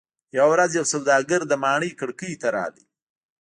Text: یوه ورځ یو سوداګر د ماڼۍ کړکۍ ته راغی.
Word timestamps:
یوه 0.37 0.51
ورځ 0.53 0.71
یو 0.77 0.85
سوداګر 0.93 1.41
د 1.47 1.53
ماڼۍ 1.63 1.91
کړکۍ 1.99 2.33
ته 2.41 2.47
راغی. 2.55 2.85